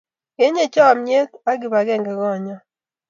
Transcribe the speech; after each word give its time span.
kinyei 0.35 0.71
chomyet 0.75 1.29
ak 1.49 1.57
kibagenge 1.59 2.11
kootnyo 2.19 2.57